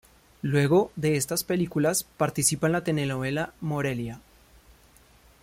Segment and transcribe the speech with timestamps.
[0.41, 4.19] Luego de estas películas, participa en la telenovela "Morelia".